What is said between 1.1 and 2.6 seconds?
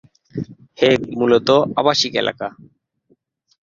মূলতঃ আবাসিক এলাকা।